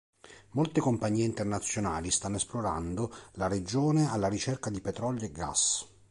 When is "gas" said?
5.31-5.87